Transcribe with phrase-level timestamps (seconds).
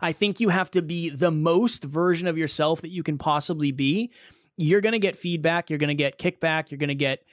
[0.00, 3.72] I think you have to be the most version of yourself that you can possibly
[3.72, 4.10] be.
[4.56, 7.24] You're going to get feedback, you're going to get kickback, you're going to get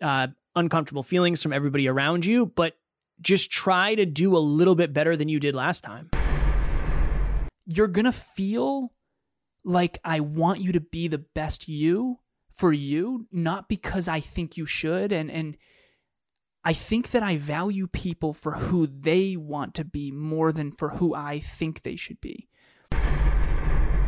[0.00, 2.76] uh, uncomfortable feelings from everybody around you, but
[3.20, 6.10] just try to do a little bit better than you did last time.
[7.66, 8.92] You're going to feel
[9.64, 12.18] like I want you to be the best you
[12.50, 15.56] for you, not because I think you should and and
[16.64, 20.90] I think that I value people for who they want to be more than for
[20.90, 22.46] who I think they should be.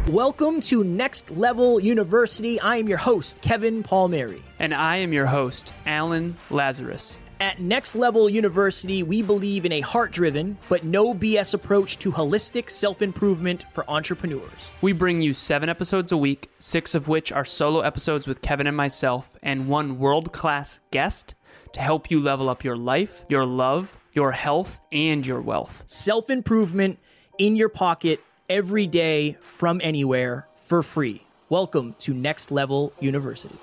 [0.09, 2.61] Welcome to Next Level University.
[2.61, 4.45] I am your host, Kevin Palmieri.
[4.61, 7.19] And I am your host, Alan Lazarus.
[7.41, 12.12] At Next Level University, we believe in a heart driven, but no BS approach to
[12.12, 14.71] holistic self improvement for entrepreneurs.
[14.81, 18.69] We bring you seven episodes a week, six of which are solo episodes with Kevin
[18.69, 21.34] and myself, and one world class guest
[21.74, 25.83] to help you level up your life, your love, your health, and your wealth.
[25.87, 27.00] Self improvement
[27.38, 31.27] in your pocket every day from anywhere for free.
[31.48, 33.56] Welcome to Next Level University.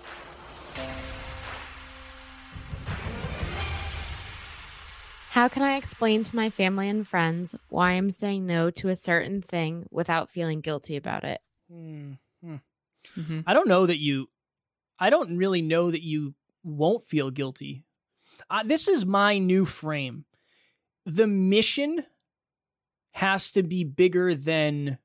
[5.30, 8.96] How can I explain to my family and friends why I'm saying no to a
[8.98, 11.40] certain thing without feeling guilty about it?
[11.72, 12.56] Mm-hmm.
[13.18, 13.40] Mm-hmm.
[13.48, 14.28] I don't know that you,
[15.00, 17.86] I don't really know that you won't feel guilty
[18.50, 20.26] uh, this is my new frame.
[21.06, 22.06] The mission
[23.12, 24.98] has to be bigger than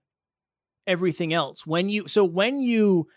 [0.86, 1.66] everything else.
[1.66, 3.08] When you so when you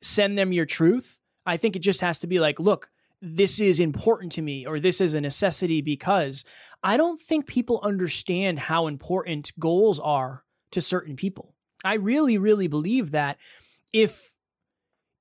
[0.00, 2.90] send them your truth, I think it just has to be like, look,
[3.20, 6.44] this is important to me or this is a necessity because
[6.82, 11.54] I don't think people understand how important goals are to certain people.
[11.84, 13.38] I really really believe that
[13.92, 14.36] if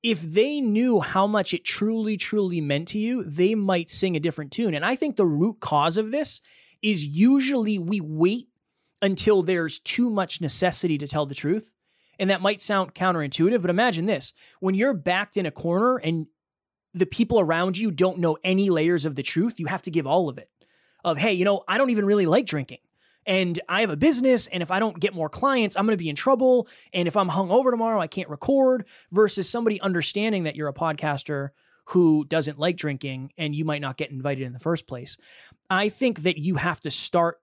[0.03, 4.19] if they knew how much it truly, truly meant to you, they might sing a
[4.19, 4.73] different tune.
[4.73, 6.39] And I think the root cause of this
[6.81, 8.47] is usually we wait
[9.01, 11.73] until there's too much necessity to tell the truth.
[12.19, 16.27] And that might sound counterintuitive, but imagine this when you're backed in a corner and
[16.93, 20.07] the people around you don't know any layers of the truth, you have to give
[20.07, 20.49] all of it.
[21.03, 22.79] Of, hey, you know, I don't even really like drinking
[23.27, 26.03] and I have a business, and if I don't get more clients, I'm going to
[26.03, 26.67] be in trouble.
[26.93, 28.85] And if I'm hung over tomorrow, I can't record.
[29.11, 31.49] Versus somebody understanding that you're a podcaster
[31.87, 35.17] who doesn't like drinking and you might not get invited in the first place.
[35.69, 37.37] I think that you have to start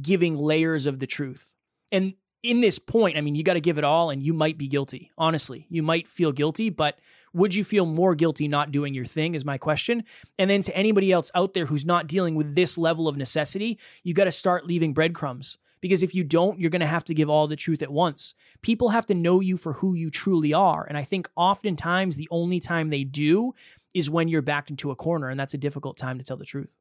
[0.00, 1.52] giving layers of the truth.
[1.90, 4.56] And in this point, I mean, you got to give it all, and you might
[4.56, 5.10] be guilty.
[5.18, 6.98] Honestly, you might feel guilty, but
[7.32, 9.34] would you feel more guilty not doing your thing?
[9.34, 10.04] Is my question.
[10.38, 13.78] And then to anybody else out there who's not dealing with this level of necessity,
[14.02, 15.58] you got to start leaving breadcrumbs.
[15.80, 18.34] Because if you don't, you're going to have to give all the truth at once.
[18.60, 20.84] People have to know you for who you truly are.
[20.86, 23.54] And I think oftentimes the only time they do
[23.94, 25.28] is when you're backed into a corner.
[25.28, 26.76] And that's a difficult time to tell the truth.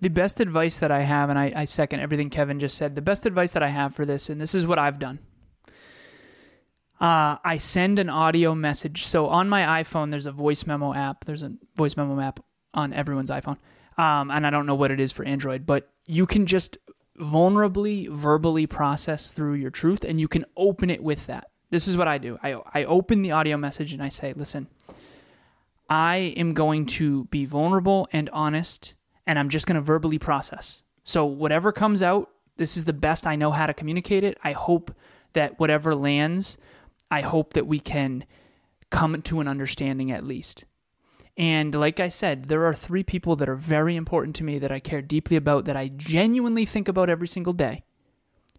[0.00, 3.02] The best advice that I have, and I, I second everything Kevin just said, the
[3.02, 5.18] best advice that I have for this, and this is what I've done.
[7.00, 9.04] Uh, I send an audio message.
[9.04, 11.24] So on my iPhone, there's a voice memo app.
[11.24, 12.40] There's a voice memo app
[12.72, 13.58] on everyone's iPhone.
[13.98, 16.78] Um, and I don't know what it is for Android, but you can just
[17.18, 21.50] vulnerably, verbally process through your truth and you can open it with that.
[21.70, 24.68] This is what I do I, I open the audio message and I say, listen,
[25.88, 28.94] I am going to be vulnerable and honest
[29.26, 30.82] and I'm just going to verbally process.
[31.04, 34.38] So, whatever comes out, this is the best I know how to communicate it.
[34.42, 34.94] I hope
[35.34, 36.58] that whatever lands,
[37.10, 38.24] I hope that we can
[38.90, 40.64] come to an understanding at least.
[41.36, 44.72] And like I said, there are three people that are very important to me that
[44.72, 47.84] I care deeply about, that I genuinely think about every single day,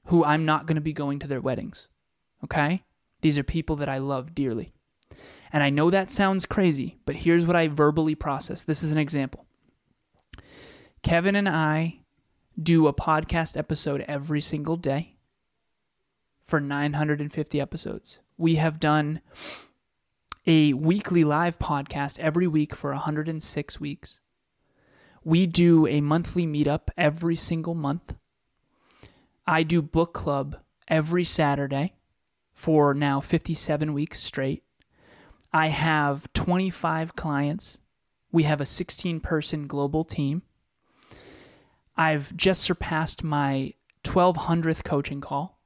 [0.06, 1.90] who I'm not going to be going to their weddings.
[2.44, 2.84] Okay?
[3.22, 4.74] These are people that I love dearly.
[5.52, 8.64] And I know that sounds crazy, but here's what I verbally process.
[8.64, 9.46] This is an example.
[11.02, 12.02] Kevin and I
[12.62, 15.16] do a podcast episode every single day
[16.42, 18.20] for 950 episodes.
[18.38, 19.22] We have done
[20.46, 24.20] a weekly live podcast every week for 106 weeks.
[25.24, 28.14] We do a monthly meetup every single month.
[29.48, 31.96] I do book club every Saturday
[32.54, 34.64] for now 57 weeks straight.
[35.52, 37.80] I have 25 clients.
[38.32, 40.44] We have a 16 person global team.
[41.96, 43.74] I've just surpassed my
[44.04, 45.57] 1200th coaching call.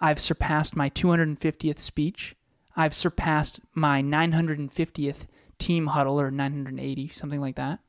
[0.00, 2.36] I've surpassed my 250th speech.
[2.76, 5.26] I've surpassed my 950th
[5.58, 7.80] team huddle or 980, something like that.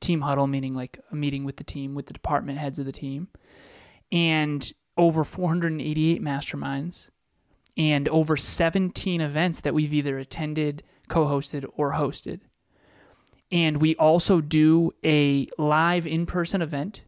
[0.00, 2.92] Team huddle meaning like a meeting with the team, with the department heads of the
[2.92, 3.28] team.
[4.10, 7.10] And over 488 masterminds
[7.76, 12.40] and over 17 events that we've either attended, co hosted, or hosted.
[13.50, 17.02] And we also do a live in person event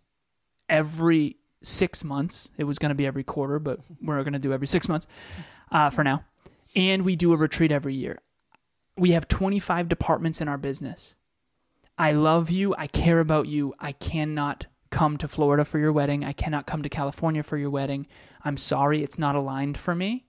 [0.69, 2.51] every six months.
[2.57, 5.07] It was going to be every quarter, but we're going to do every six months
[5.73, 6.25] uh, for now.
[6.77, 8.21] And we do a retreat every year.
[8.97, 11.15] We have 25 departments in our business.
[11.99, 12.75] I love you.
[12.77, 13.75] I care about you.
[13.79, 16.25] I cannot come to Florida for your wedding.
[16.25, 18.07] I cannot come to California for your wedding.
[18.45, 20.27] I'm sorry, it's not aligned for me.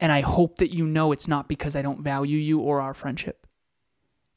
[0.00, 2.94] And I hope that you know it's not because I don't value you or our
[2.94, 3.46] friendship.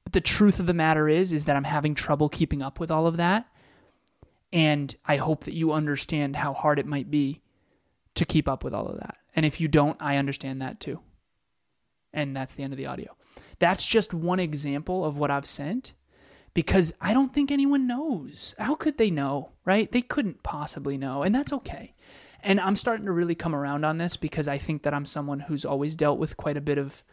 [0.04, 2.90] But the truth of the matter is is that I'm having trouble keeping up with
[2.90, 3.46] all of that.
[4.54, 7.42] And I hope that you understand how hard it might be
[8.16, 9.18] to keep up with all of that.
[9.36, 11.00] And if you don't, I understand that too.
[12.14, 13.16] And that's the end of the audio.
[13.60, 15.94] That's just one example of what I've sent
[16.54, 18.56] because I don't think anyone knows.
[18.60, 19.90] How could they know, right?
[19.92, 21.94] They couldn't possibly know, and that's okay.
[22.44, 25.42] And I'm starting to really come around on this because I think that I'm someone
[25.42, 27.04] who's always dealt with quite a bit of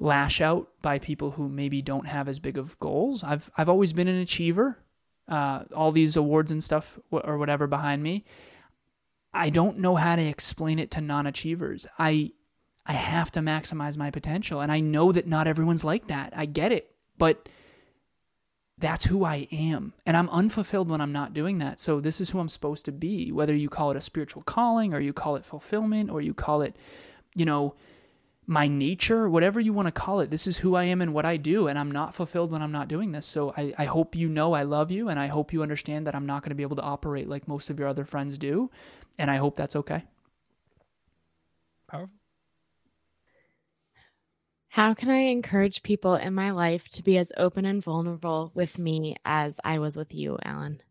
[0.00, 3.22] lash out by people who maybe don't have as big of goals.
[3.22, 4.78] I've I've always been an achiever.
[5.30, 8.24] Uh, all these awards and stuff or whatever behind me.
[9.32, 11.86] I don't know how to explain it to non-achievers.
[11.98, 12.32] I
[12.84, 16.32] I have to maximize my potential and I know that not everyone's like that.
[16.36, 16.90] I get it.
[17.16, 17.48] But
[18.80, 19.92] that's who I am.
[20.06, 21.78] And I'm unfulfilled when I'm not doing that.
[21.78, 24.94] So this is who I'm supposed to be, whether you call it a spiritual calling
[24.94, 26.74] or you call it fulfillment or you call it,
[27.36, 27.74] you know,
[28.50, 30.28] my nature, whatever you want to call it.
[30.28, 31.68] This is who I am and what I do.
[31.68, 33.24] And I'm not fulfilled when I'm not doing this.
[33.24, 35.08] So I, I hope you know I love you.
[35.08, 37.46] And I hope you understand that I'm not going to be able to operate like
[37.46, 38.68] most of your other friends do.
[39.20, 40.02] And I hope that's okay.
[41.88, 42.10] Powerful.
[44.70, 48.80] How can I encourage people in my life to be as open and vulnerable with
[48.80, 50.82] me as I was with you, Alan?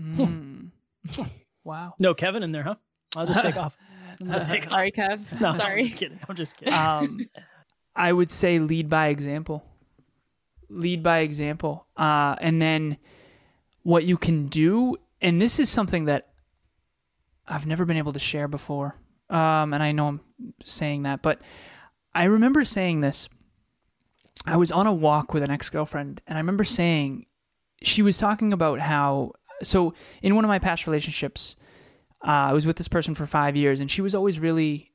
[0.00, 0.70] Mm.
[1.64, 1.92] wow.
[1.98, 2.76] No Kevin in there, huh?
[3.14, 3.76] I'll just take off.
[4.42, 5.20] Sorry, Kev.
[5.40, 5.80] No, Sorry.
[5.80, 6.20] I'm just kidding.
[6.28, 6.74] I'm just kidding.
[6.74, 7.20] Um,
[7.96, 9.64] I would say lead by example.
[10.68, 11.86] Lead by example.
[11.96, 12.98] Uh, and then
[13.82, 16.28] what you can do, and this is something that
[17.46, 18.96] I've never been able to share before.
[19.30, 20.20] Um, and I know I'm
[20.64, 21.40] saying that, but
[22.14, 23.28] I remember saying this.
[24.46, 27.26] I was on a walk with an ex girlfriend, and I remember saying,
[27.82, 29.32] she was talking about how,
[29.62, 31.56] so in one of my past relationships,
[32.22, 34.92] uh, I was with this person for five years, and she was always really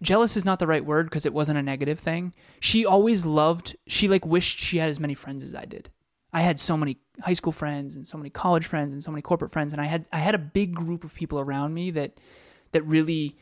[0.00, 2.32] jealous is not the right word because it wasn't a negative thing.
[2.60, 5.90] She always loved, she like wished she had as many friends as I did.
[6.32, 9.22] I had so many high school friends and so many college friends and so many
[9.22, 12.18] corporate friends, and I had I had a big group of people around me that
[12.72, 13.36] that really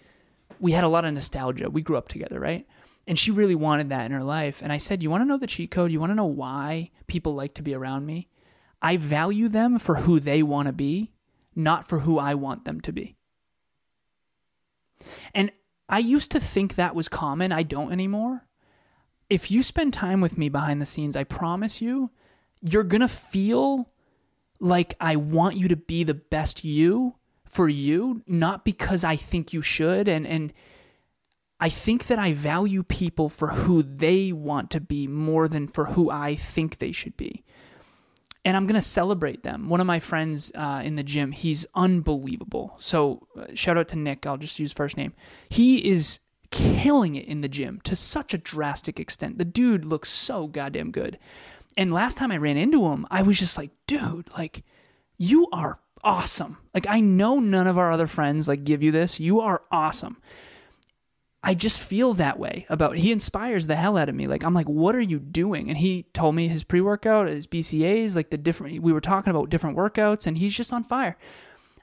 [0.61, 1.69] we had a lot of nostalgia.
[1.69, 2.67] We grew up together, right?
[3.07, 4.63] And she really wanted that in her life.
[4.63, 5.93] And I said, You want to know the cheat code?
[5.93, 8.29] You want to know why people like to be around me?
[8.83, 11.13] I value them for who they want to be,
[11.57, 13.17] not for who I want them to be.
[15.35, 15.51] And
[15.89, 17.53] I used to think that was common.
[17.53, 18.47] I don't anymore.
[19.29, 22.11] If you spend time with me behind the scenes, I promise you,
[22.61, 23.91] you're going to feel
[24.61, 29.53] like I want you to be the best you for you, not because I think
[29.53, 30.07] you should.
[30.07, 30.53] And, and,
[31.59, 35.87] I think that I value people for who they want to be more than for
[35.87, 37.45] who I think they should be.
[38.47, 39.69] And I'm going to celebrate them.
[39.69, 42.77] One of my friends uh, in the gym, he's unbelievable.
[42.79, 44.25] So, uh, shout out to Nick.
[44.25, 45.15] I'll just use first name.
[45.49, 46.21] He is
[46.53, 49.39] killing it in the gym to such a drastic extent.
[49.39, 51.19] The dude looks so goddamn good.
[51.77, 54.63] And last time I ran into him, I was just like, dude, like,
[55.17, 56.59] you are awesome.
[56.73, 59.19] Like, I know none of our other friends like give you this.
[59.19, 60.19] You are awesome.
[61.47, 64.27] I just feel that way about he inspires the hell out of me.
[64.27, 65.69] Like I'm like, what are you doing?
[65.69, 69.49] And he told me his pre-workout, his BCAAs, like the different we were talking about
[69.49, 71.17] different workouts and he's just on fire.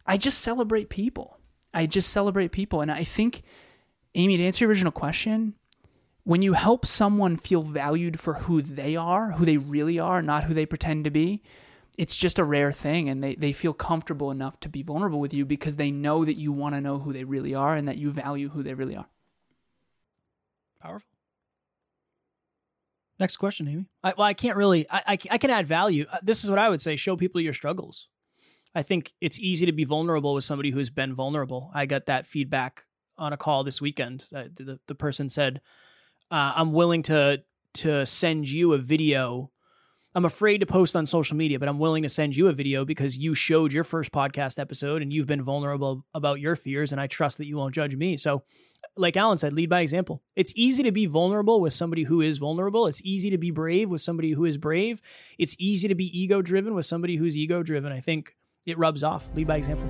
[0.05, 1.38] I just celebrate people.
[1.73, 2.81] I just celebrate people.
[2.81, 3.43] And I think,
[4.15, 5.53] Amy, to answer your original question,
[6.25, 10.43] when you help someone feel valued for who they are, who they really are, not
[10.43, 11.41] who they pretend to be,
[11.97, 15.33] it's just a rare thing and they, they feel comfortable enough to be vulnerable with
[15.33, 17.97] you because they know that you want to know who they really are and that
[17.97, 19.07] you value who they really are.
[20.83, 21.07] Powerful.
[23.19, 23.85] Next question, Amy.
[24.03, 24.85] I, well, I can't really.
[24.89, 26.05] I, I, I can add value.
[26.11, 28.09] Uh, this is what I would say: show people your struggles.
[28.75, 31.71] I think it's easy to be vulnerable with somebody who's been vulnerable.
[31.73, 32.83] I got that feedback
[33.17, 34.27] on a call this weekend.
[34.35, 35.61] Uh, the the person said,
[36.29, 37.43] uh, "I'm willing to
[37.75, 39.51] to send you a video.
[40.15, 42.86] I'm afraid to post on social media, but I'm willing to send you a video
[42.86, 47.01] because you showed your first podcast episode and you've been vulnerable about your fears, and
[47.01, 48.43] I trust that you won't judge me." So
[48.96, 50.22] like Alan said, lead by example.
[50.36, 52.86] It's easy to be vulnerable with somebody who is vulnerable.
[52.86, 55.01] It's easy to be brave with somebody who is brave.
[55.39, 57.91] It's easy to be ego driven with somebody who's ego driven.
[57.91, 58.36] I think
[58.67, 59.27] it rubs off.
[59.34, 59.88] Lead by example.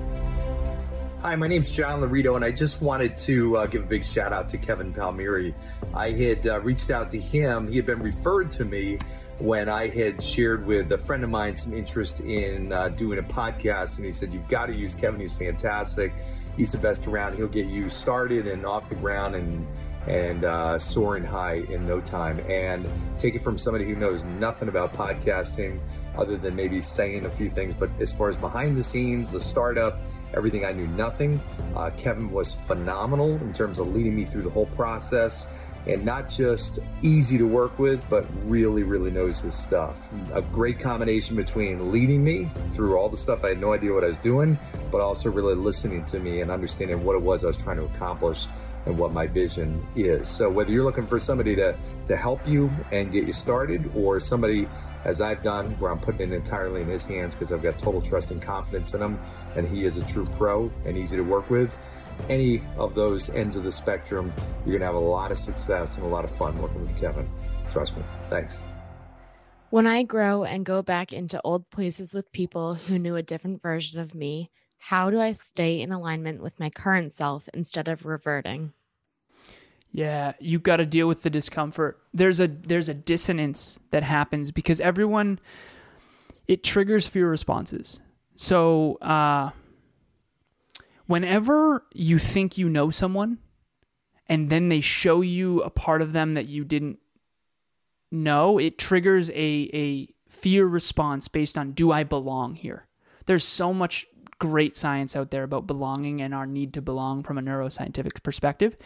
[1.24, 4.30] Hi, my name's John Laurito, and I just wanted to uh, give a big shout
[4.30, 5.54] out to Kevin Palmieri.
[5.94, 7.66] I had uh, reached out to him.
[7.66, 8.98] He had been referred to me
[9.38, 13.22] when I had shared with a friend of mine some interest in uh, doing a
[13.22, 15.18] podcast, and he said, You've got to use Kevin.
[15.18, 16.12] He's fantastic.
[16.58, 17.36] He's the best around.
[17.36, 19.66] He'll get you started and off the ground and
[20.06, 22.38] and uh, soaring high in no time.
[22.50, 25.80] And take it from somebody who knows nothing about podcasting
[26.18, 27.74] other than maybe saying a few things.
[27.78, 29.98] But as far as behind the scenes, the startup,
[30.36, 31.40] everything I knew nothing.
[31.74, 35.46] Uh, Kevin was phenomenal in terms of leading me through the whole process
[35.86, 40.08] and not just easy to work with, but really, really knows his stuff.
[40.32, 44.04] A great combination between leading me through all the stuff I had no idea what
[44.04, 44.58] I was doing,
[44.90, 47.84] but also really listening to me and understanding what it was I was trying to
[47.84, 48.46] accomplish
[48.86, 50.28] and what my vision is.
[50.28, 51.76] So whether you're looking for somebody to
[52.06, 54.68] to help you and get you started, or somebody
[55.04, 58.00] as I've done, where I'm putting it entirely in his hands because I've got total
[58.00, 59.18] trust and confidence in him,
[59.54, 61.76] and he is a true pro and easy to work with.
[62.28, 64.32] Any of those ends of the spectrum,
[64.64, 66.96] you're going to have a lot of success and a lot of fun working with
[66.98, 67.28] Kevin.
[67.68, 68.02] Trust me.
[68.30, 68.64] Thanks.
[69.70, 73.60] When I grow and go back into old places with people who knew a different
[73.60, 74.50] version of me,
[74.88, 78.74] how do I stay in alignment with my current self instead of reverting?
[79.90, 82.02] Yeah, you've got to deal with the discomfort.
[82.12, 85.40] There's a there's a dissonance that happens because everyone
[86.46, 87.98] it triggers fear responses.
[88.34, 89.52] So, uh
[91.06, 93.38] whenever you think you know someone
[94.26, 96.98] and then they show you a part of them that you didn't
[98.10, 102.86] know, it triggers a a fear response based on do I belong here?
[103.24, 104.06] There's so much
[104.46, 108.76] great science out there about belonging and our need to belong from a neuroscientific perspective.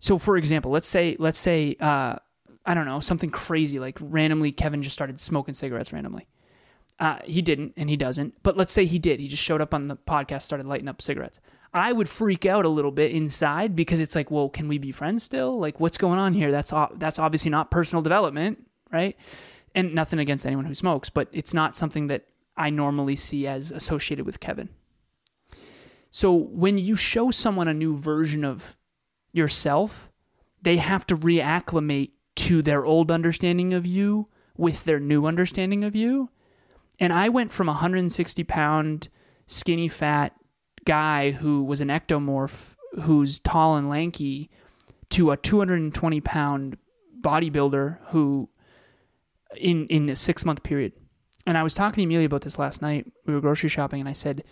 [0.00, 2.16] So, for example, let's say let's say uh,
[2.66, 6.26] I don't know something crazy like randomly Kevin just started smoking cigarettes randomly.
[6.98, 8.34] Uh, he didn't, and he doesn't.
[8.42, 9.18] But let's say he did.
[9.18, 11.40] He just showed up on the podcast, started lighting up cigarettes.
[11.74, 14.92] I would freak out a little bit inside because it's like, well, can we be
[14.92, 15.58] friends still?
[15.58, 16.50] Like, what's going on here?
[16.50, 19.16] That's that's obviously not personal development, right?
[19.74, 23.70] And nothing against anyone who smokes, but it's not something that I normally see as
[23.70, 24.68] associated with Kevin.
[26.10, 28.76] So when you show someone a new version of
[29.32, 30.10] yourself,
[30.60, 35.96] they have to reacclimate to their old understanding of you with their new understanding of
[35.96, 36.30] you.
[37.00, 39.08] And I went from a 160 pound,
[39.46, 40.34] skinny, fat
[40.84, 44.50] guy who was an ectomorph, who's tall and lanky,
[45.10, 46.76] to a 220 pound
[47.20, 48.48] bodybuilder who,
[49.56, 50.92] in in a six month period.
[51.46, 53.10] And I was talking to Amelia about this last night.
[53.26, 54.44] We were grocery shopping, and I said,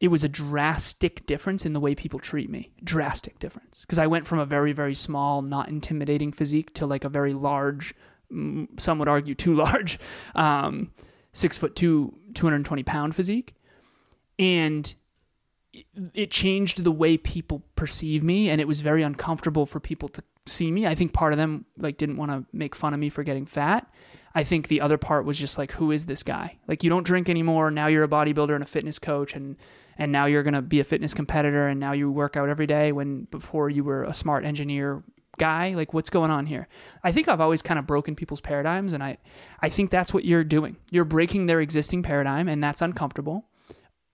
[0.00, 2.70] it was a drastic difference in the way people treat me.
[2.82, 3.82] Drastic difference.
[3.82, 7.32] Because I went from a very, very small, not intimidating physique to like a very
[7.32, 7.94] large,
[8.30, 9.98] some would argue too large,
[10.34, 10.92] um,
[11.32, 13.54] six foot two, 220 pound physique.
[14.38, 14.94] And
[16.12, 20.22] it changed the way people perceive me and it was very uncomfortable for people to
[20.46, 20.86] see me.
[20.86, 23.46] I think part of them like didn't want to make fun of me for getting
[23.46, 23.90] fat.
[24.34, 26.58] I think the other part was just like, who is this guy?
[26.66, 27.70] Like, you don't drink anymore.
[27.70, 29.56] Now you're a bodybuilder and a fitness coach, and
[29.96, 32.90] and now you're gonna be a fitness competitor, and now you work out every day
[32.90, 35.04] when before you were a smart engineer
[35.38, 35.74] guy.
[35.74, 36.66] Like, what's going on here?
[37.04, 39.18] I think I've always kind of broken people's paradigms, and I
[39.60, 40.76] I think that's what you're doing.
[40.90, 43.46] You're breaking their existing paradigm, and that's uncomfortable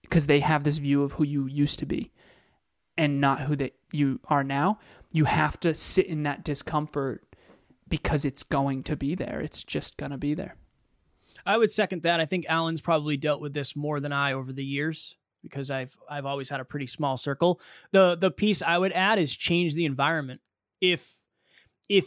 [0.03, 2.11] because they have this view of who you used to be
[2.97, 4.77] and not who that you are now.
[5.11, 7.23] You have to sit in that discomfort
[7.87, 9.41] because it's going to be there.
[9.41, 10.55] It's just going to be there.
[11.45, 12.19] I would second that.
[12.19, 15.97] I think Alan's probably dealt with this more than I over the years because I've
[16.09, 17.59] I've always had a pretty small circle.
[17.91, 20.41] The the piece I would add is change the environment.
[20.79, 21.25] If
[21.89, 22.05] if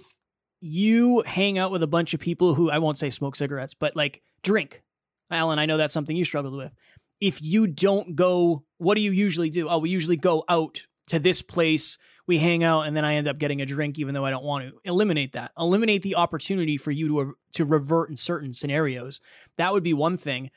[0.61, 3.97] you hang out with a bunch of people who I won't say smoke cigarettes, but
[3.97, 4.83] like drink.
[5.31, 6.73] Alan, I know that's something you struggled with.
[7.21, 9.69] If you don't go, what do you usually do?
[9.69, 13.29] Oh, we usually go out to this place we hang out and then I end
[13.29, 14.81] up getting a drink even though I don't want to.
[14.85, 15.53] Eliminate that.
[15.59, 19.21] Eliminate the opportunity for you to to revert in certain scenarios.
[19.57, 20.51] That would be one thing.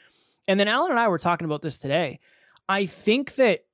[0.48, 2.20] And then Alan and I were talking about this today.
[2.70, 3.66] I think that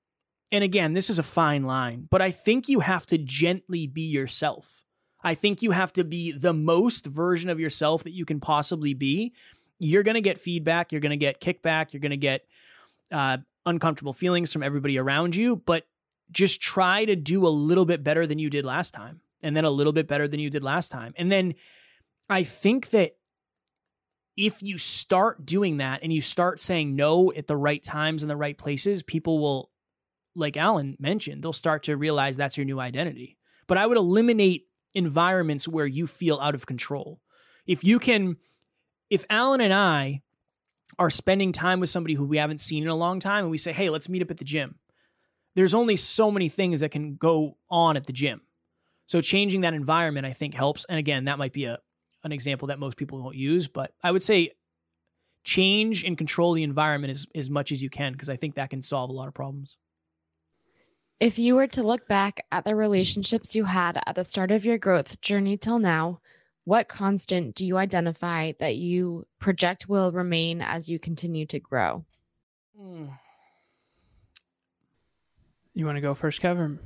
[0.51, 4.03] and again, this is a fine line, but I think you have to gently be
[4.03, 4.83] yourself.
[5.23, 8.93] I think you have to be the most version of yourself that you can possibly
[8.93, 9.33] be.
[9.79, 12.45] You're going to get feedback, you're going to get kickback, you're going to get
[13.11, 15.85] uh, uncomfortable feelings from everybody around you, but
[16.31, 19.65] just try to do a little bit better than you did last time and then
[19.65, 21.13] a little bit better than you did last time.
[21.17, 21.53] And then
[22.29, 23.17] I think that
[24.35, 28.29] if you start doing that and you start saying no at the right times and
[28.29, 29.69] the right places, people will,
[30.35, 33.37] like Alan mentioned, they'll start to realize that's your new identity.
[33.67, 34.65] But I would eliminate
[34.95, 37.19] environments where you feel out of control.
[37.67, 38.37] If you can,
[39.09, 40.21] if Alan and I
[40.97, 43.57] are spending time with somebody who we haven't seen in a long time and we
[43.57, 44.79] say, hey, let's meet up at the gym
[45.55, 48.41] there's only so many things that can go on at the gym.
[49.05, 50.85] So changing that environment, I think, helps.
[50.89, 51.79] And again, that might be a
[52.23, 54.51] an example that most people won't use, but I would say
[55.43, 58.69] change and control the environment as, as much as you can because I think that
[58.69, 59.75] can solve a lot of problems.
[61.19, 64.65] If you were to look back at the relationships you had at the start of
[64.65, 66.19] your growth journey till now,
[66.65, 72.05] what constant do you identify that you project will remain as you continue to grow?
[72.77, 73.07] Hmm.
[75.73, 76.79] You want to go first, Kevin?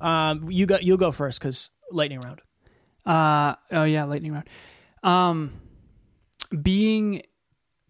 [0.00, 2.40] Um, you got you'll go first because lightning round.
[3.06, 4.48] Uh oh yeah, lightning round.
[5.02, 5.52] Um,
[6.62, 7.22] being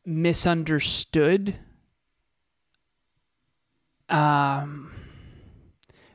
[0.04, 1.56] misunderstood.
[4.08, 4.92] Um,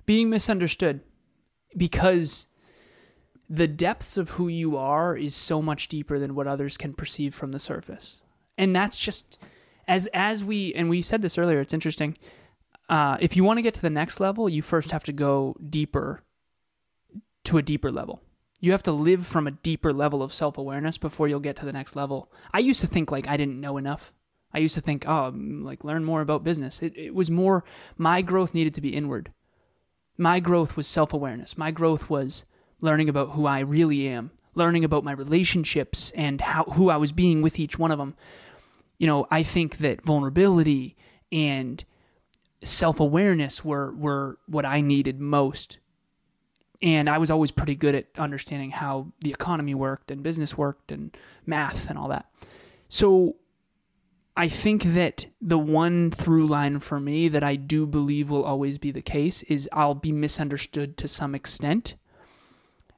[0.05, 0.99] being misunderstood
[1.77, 2.47] because
[3.49, 7.33] the depths of who you are is so much deeper than what others can perceive
[7.33, 8.21] from the surface,
[8.57, 9.39] and that's just
[9.87, 11.61] as as we and we said this earlier.
[11.61, 12.17] It's interesting.
[12.87, 15.55] Uh, if you want to get to the next level, you first have to go
[15.67, 16.21] deeper
[17.45, 18.21] to a deeper level
[18.65, 21.65] you have to live from a deeper level of self awareness before you'll get to
[21.65, 22.31] the next level.
[22.51, 24.11] I used to think like I didn't know enough.
[24.53, 26.81] I used to think, oh, like learn more about business.
[26.81, 27.63] It, it was more,
[27.97, 29.29] my growth needed to be inward.
[30.17, 31.57] My growth was self awareness.
[31.57, 32.45] My growth was
[32.81, 37.11] learning about who I really am, learning about my relationships and how who I was
[37.11, 38.15] being with each one of them.
[38.97, 40.95] You know, I think that vulnerability
[41.31, 41.83] and
[42.63, 45.79] self awareness were were what I needed most
[46.81, 50.91] and I was always pretty good at understanding how the economy worked and business worked
[50.91, 52.29] and math and all that.
[52.89, 53.37] So
[54.37, 58.77] I think that the one through line for me that I do believe will always
[58.77, 61.95] be the case is I'll be misunderstood to some extent.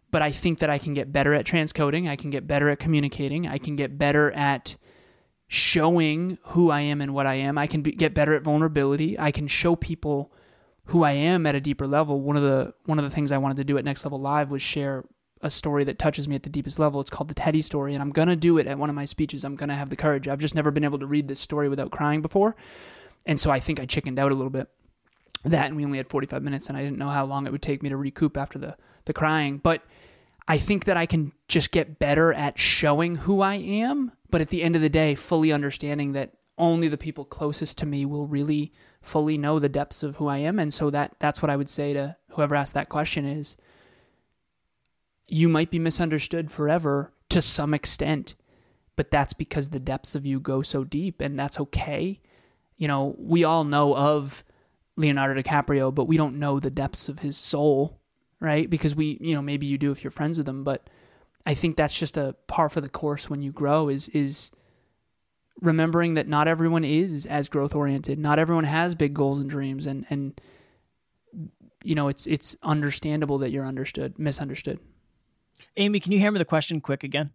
[0.09, 2.09] But I think that I can get better at transcoding.
[2.09, 3.47] I can get better at communicating.
[3.47, 4.77] I can get better at
[5.47, 7.57] showing who I am and what I am.
[7.57, 9.17] I can be, get better at vulnerability.
[9.19, 10.31] I can show people
[10.87, 13.37] who I am at a deeper level, one of the one of the things I
[13.37, 15.05] wanted to do at Next Level Live was share
[15.41, 16.99] a story that touches me at the deepest level.
[16.99, 19.43] It's called the Teddy story, and I'm gonna do it at one of my speeches.
[19.43, 20.27] I'm gonna have the courage.
[20.27, 22.55] I've just never been able to read this story without crying before,
[23.25, 24.69] and so I think I chickened out a little bit.
[25.43, 27.61] That and we only had 45 minutes, and I didn't know how long it would
[27.61, 29.57] take me to recoup after the the crying.
[29.57, 29.83] But
[30.47, 34.12] I think that I can just get better at showing who I am.
[34.29, 37.86] But at the end of the day, fully understanding that only the people closest to
[37.86, 40.60] me will really fully know the depths of who I am.
[40.60, 43.57] And so that that's what I would say to whoever asked that question is
[45.27, 48.36] you might be misunderstood forever to some extent,
[48.95, 52.21] but that's because the depths of you go so deep and that's okay.
[52.77, 54.43] You know, we all know of
[54.95, 57.99] Leonardo DiCaprio, but we don't know the depths of his soul,
[58.39, 58.69] right?
[58.69, 60.89] Because we, you know, maybe you do if you're friends with them, but
[61.45, 64.52] I think that's just a par for the course when you grow is is
[65.62, 68.19] remembering that not everyone is as growth oriented.
[68.19, 70.39] Not everyone has big goals and dreams and and
[71.84, 74.80] you know, it's it's understandable that you're understood, misunderstood.
[75.78, 77.32] Amy, can you hammer the question quick again?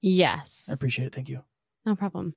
[0.00, 0.68] Yes.
[0.70, 1.14] I appreciate it.
[1.14, 1.42] Thank you.
[1.84, 2.34] No problem.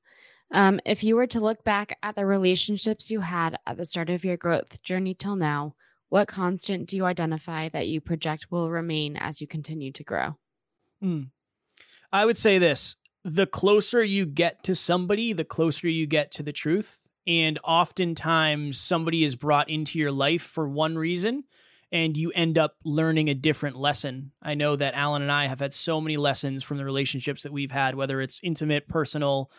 [0.51, 4.09] Um, if you were to look back at the relationships you had at the start
[4.09, 5.75] of your growth journey till now,
[6.09, 10.37] what constant do you identify that you project will remain as you continue to grow?
[11.03, 11.29] Mm.
[12.11, 16.43] I would say this the closer you get to somebody, the closer you get to
[16.43, 16.99] the truth.
[17.27, 21.43] And oftentimes, somebody is brought into your life for one reason,
[21.91, 24.31] and you end up learning a different lesson.
[24.41, 27.51] I know that Alan and I have had so many lessons from the relationships that
[27.51, 29.51] we've had, whether it's intimate, personal,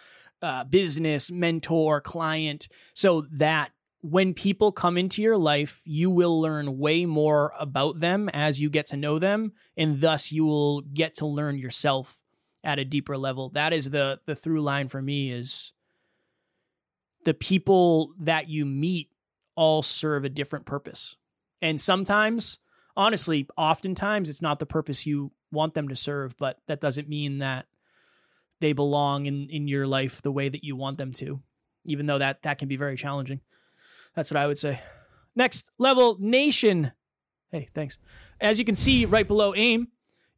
[0.42, 3.70] uh, business, mentor, client, so that
[4.02, 8.70] when people come into your life, you will learn way more about them as you
[8.70, 12.20] get to know them, and thus you will get to learn yourself
[12.64, 13.50] at a deeper level.
[13.50, 15.72] That is the the through line for me is
[17.24, 19.10] the people that you meet
[19.54, 21.16] all serve a different purpose.
[21.60, 22.58] And sometimes,
[22.96, 27.38] honestly, oftentimes it's not the purpose you want them to serve, but that doesn't mean
[27.38, 27.66] that
[28.60, 31.42] they belong in in your life the way that you want them to,
[31.84, 33.40] even though that that can be very challenging.
[34.14, 34.80] That's what I would say.
[35.34, 36.92] Next level nation.
[37.50, 37.98] Hey, thanks.
[38.40, 39.88] As you can see right below AIM,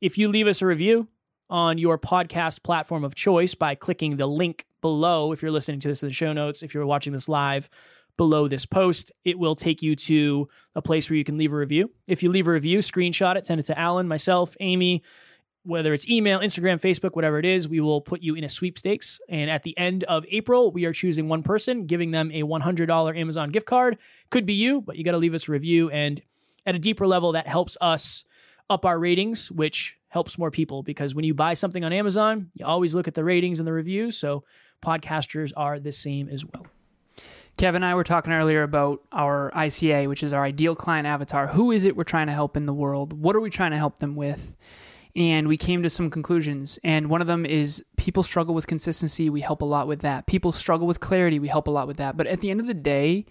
[0.00, 1.08] if you leave us a review,
[1.52, 5.32] on your podcast platform of choice by clicking the link below.
[5.32, 7.68] If you're listening to this in the show notes, if you're watching this live
[8.16, 11.56] below this post, it will take you to a place where you can leave a
[11.56, 11.90] review.
[12.06, 15.02] If you leave a review, screenshot it, send it to Alan, myself, Amy,
[15.64, 19.20] whether it's email, Instagram, Facebook, whatever it is, we will put you in a sweepstakes.
[19.28, 23.16] And at the end of April, we are choosing one person, giving them a $100
[23.18, 23.98] Amazon gift card.
[24.30, 25.90] Could be you, but you got to leave us a review.
[25.90, 26.20] And
[26.66, 28.24] at a deeper level, that helps us
[28.68, 32.66] up our ratings, which helps more people because when you buy something on Amazon, you
[32.66, 34.16] always look at the ratings and the reviews.
[34.16, 34.44] So
[34.84, 36.66] podcasters are the same as well.
[37.56, 41.46] Kevin and I were talking earlier about our ICA, which is our ideal client avatar.
[41.48, 43.12] Who is it we're trying to help in the world?
[43.12, 44.54] What are we trying to help them with?
[45.14, 46.78] And we came to some conclusions.
[46.82, 49.28] And one of them is people struggle with consistency.
[49.28, 50.26] We help a lot with that.
[50.26, 51.38] People struggle with clarity.
[51.38, 52.16] We help a lot with that.
[52.16, 53.26] But at the end of the day,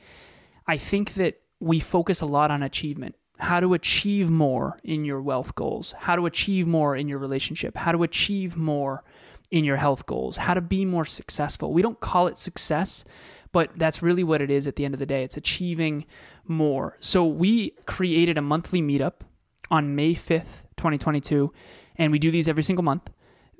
[0.68, 3.16] I think that we focus a lot on achievement.
[3.40, 7.76] How to achieve more in your wealth goals, how to achieve more in your relationship,
[7.76, 9.04] how to achieve more
[9.50, 11.74] in your health goals, how to be more successful.
[11.74, 13.04] We don't call it success,
[13.52, 15.24] but that's really what it is at the end of the day.
[15.24, 16.06] It's achieving
[16.48, 16.98] more.
[17.00, 19.22] So we created a monthly meetup
[19.70, 21.54] on May 5th, 2022,
[21.96, 23.10] and we do these every single month.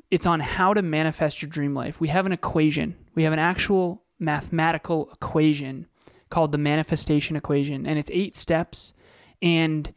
[0.10, 2.02] It's on how to manifest your dream life.
[2.02, 5.88] We have an equation, we have an actual mathematical equation
[6.30, 8.94] called the manifestation equation, and it's eight steps.
[9.42, 9.94] And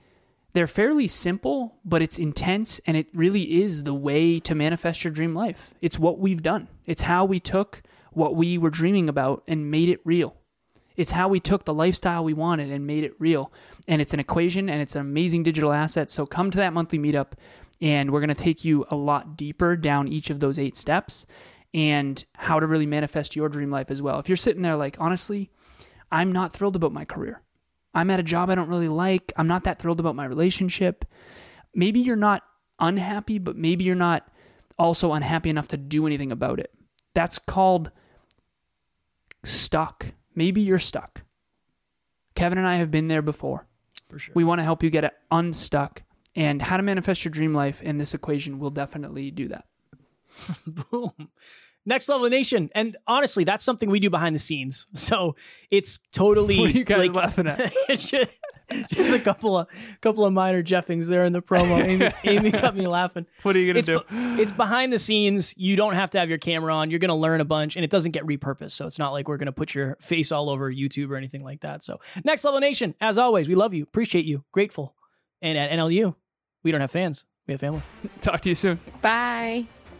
[0.52, 5.12] they're fairly simple, but it's intense and it really is the way to manifest your
[5.12, 5.74] dream life.
[5.80, 6.68] It's what we've done.
[6.86, 7.82] It's how we took
[8.12, 10.36] what we were dreaming about and made it real.
[10.96, 13.52] It's how we took the lifestyle we wanted and made it real.
[13.88, 16.10] And it's an equation and it's an amazing digital asset.
[16.10, 17.32] So come to that monthly meetup
[17.80, 21.26] and we're going to take you a lot deeper down each of those eight steps
[21.72, 24.20] and how to really manifest your dream life as well.
[24.20, 25.50] If you're sitting there like, honestly,
[26.12, 27.42] I'm not thrilled about my career.
[27.92, 29.32] I'm at a job I don't really like.
[29.36, 31.04] I'm not that thrilled about my relationship.
[31.74, 32.42] Maybe you're not
[32.78, 34.28] unhappy, but maybe you're not
[34.78, 36.72] also unhappy enough to do anything about it.
[37.14, 37.90] That's called
[39.44, 40.06] stuck.
[40.34, 41.22] Maybe you're stuck.
[42.34, 43.66] Kevin and I have been there before.
[44.08, 44.32] For sure.
[44.34, 46.02] We want to help you get unstuck.
[46.36, 49.66] And how to manifest your dream life in this equation will definitely do that.
[50.90, 51.28] Boom.
[51.86, 52.70] Next Level Nation.
[52.74, 54.86] And honestly, that's something we do behind the scenes.
[55.04, 55.36] So
[55.70, 56.58] it's totally.
[56.58, 57.60] What are you guys like, laughing at?
[57.88, 58.38] it's just,
[58.88, 59.68] just a couple of
[60.00, 61.82] couple of minor jeffings there in the promo.
[61.84, 63.26] Amy, Amy got me laughing.
[63.42, 64.00] What are you gonna It's, do?
[64.40, 65.54] it's behind the scenes.
[65.58, 66.90] You don't have to have your camera on.
[66.90, 68.70] You're going to learn a bunch, and it doesn't get repurposed.
[68.72, 71.42] So it's not like we're going to put your face all over YouTube or anything
[71.44, 71.84] like that.
[71.84, 74.94] So Next Level Nation, as always, we love you, appreciate you, grateful.
[75.42, 76.14] And at NLU,
[76.62, 77.26] we don't have fans.
[77.46, 77.82] We have family.
[78.22, 78.80] Talk to you soon.
[79.02, 79.66] Bye.